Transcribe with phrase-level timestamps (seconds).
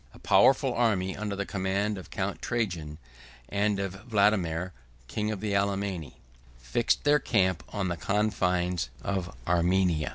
[0.15, 2.97] A powerful army, under the command of Count Trajan,
[3.49, 4.71] and of Vadomair,
[5.07, 6.15] king of the Alemanni,
[6.57, 10.09] fixed their camp on the confines of Armenia.